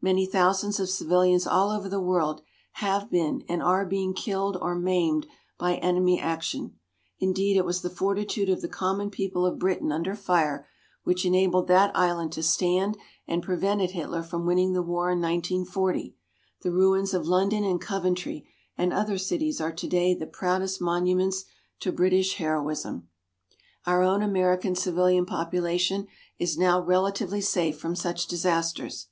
Many 0.00 0.26
thousands 0.26 0.80
of 0.80 0.88
civilians 0.90 1.46
all 1.46 1.70
over 1.70 1.88
the 1.88 2.00
world 2.00 2.42
have 2.82 3.08
been 3.12 3.44
and 3.48 3.62
are 3.62 3.86
being 3.86 4.12
killed 4.12 4.56
or 4.60 4.74
maimed 4.74 5.28
by 5.56 5.76
enemy 5.76 6.18
action. 6.18 6.80
Indeed, 7.20 7.56
it 7.56 7.64
was 7.64 7.80
the 7.80 7.88
fortitude 7.88 8.48
of 8.48 8.60
the 8.60 8.66
common 8.66 9.08
people 9.08 9.46
of 9.46 9.60
Britain 9.60 9.92
under 9.92 10.16
fire 10.16 10.66
which 11.04 11.24
enabled 11.24 11.68
that 11.68 11.96
island 11.96 12.32
to 12.32 12.42
stand 12.42 12.98
and 13.28 13.40
prevented 13.40 13.92
Hitler 13.92 14.24
from 14.24 14.46
winning 14.46 14.72
the 14.72 14.82
war 14.82 15.12
in 15.12 15.20
1940. 15.20 16.16
The 16.62 16.72
ruins 16.72 17.14
of 17.14 17.28
London 17.28 17.62
and 17.62 17.80
Coventry 17.80 18.44
and 18.76 18.92
other 18.92 19.16
cities 19.16 19.60
are 19.60 19.70
today 19.72 20.12
the 20.12 20.26
proudest 20.26 20.80
monuments 20.80 21.44
to 21.78 21.92
British 21.92 22.34
heroism. 22.38 23.06
Our 23.86 24.02
own 24.02 24.22
American 24.24 24.74
civilian 24.74 25.24
population 25.24 26.08
is 26.36 26.58
now 26.58 26.80
relatively 26.80 27.40
safe 27.40 27.78
from 27.78 27.94
such 27.94 28.26
disasters. 28.26 29.06